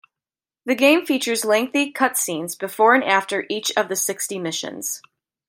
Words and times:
The 0.65 0.73
game 0.73 1.05
features 1.05 1.45
lengthy 1.45 1.93
cutscenes 1.93 2.57
before 2.57 2.95
and 2.95 3.03
after 3.03 3.45
each 3.51 3.71
of 3.77 3.87
the 3.87 3.95
sixty 3.95 4.39
missions. 4.39 4.99